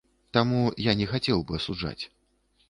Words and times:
Таму 0.37 0.61
я 0.85 0.95
не 1.01 1.07
хацеў 1.11 1.45
бы 1.51 1.61
асуджаць. 1.61 1.99